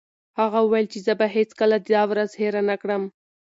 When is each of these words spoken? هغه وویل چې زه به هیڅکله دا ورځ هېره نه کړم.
هغه 0.39 0.59
وویل 0.61 0.87
چې 0.93 0.99
زه 1.05 1.13
به 1.19 1.27
هیڅکله 1.37 1.77
دا 1.87 2.01
ورځ 2.11 2.29
هېره 2.39 2.61
نه 2.69 2.75
کړم. 2.81 3.03